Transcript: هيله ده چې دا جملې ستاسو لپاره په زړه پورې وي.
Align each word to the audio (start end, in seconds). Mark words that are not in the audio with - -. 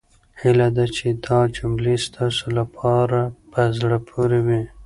هيله 0.41 0.67
ده 0.77 0.85
چې 0.95 1.05
دا 1.25 1.39
جملې 1.57 1.95
ستاسو 2.07 2.45
لپاره 2.59 3.19
په 3.51 3.61
زړه 3.79 3.97
پورې 4.09 4.39
وي. 4.45 4.61